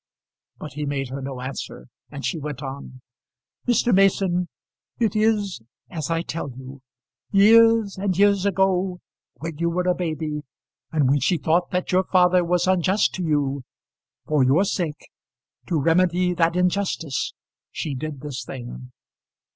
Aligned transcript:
But 0.57 0.73
he 0.73 0.85
made 0.87 1.09
her 1.09 1.21
no 1.21 1.41
answer, 1.41 1.85
and 2.09 2.25
she 2.25 2.39
went 2.39 2.63
on. 2.63 3.01
"Mr. 3.67 3.93
Mason, 3.93 4.47
it 4.97 5.15
is, 5.15 5.61
as 5.91 6.09
I 6.09 6.23
tell 6.23 6.49
you. 6.49 6.81
Years 7.29 7.99
and 7.99 8.17
years 8.17 8.43
ago, 8.43 8.99
when 9.35 9.59
you 9.59 9.69
were 9.69 9.87
a 9.87 9.93
baby, 9.93 10.41
and 10.91 11.07
when 11.07 11.19
she 11.19 11.37
thought 11.37 11.69
that 11.69 11.91
your 11.91 12.03
father 12.05 12.43
was 12.43 12.65
unjust 12.65 13.13
to 13.13 13.23
you 13.23 13.63
for 14.25 14.43
your 14.43 14.65
sake, 14.65 15.07
to 15.67 15.79
remedy 15.79 16.33
that 16.33 16.55
injustice, 16.55 17.35
she 17.71 17.93
did 17.93 18.21
this 18.21 18.43
thing." 18.43 18.89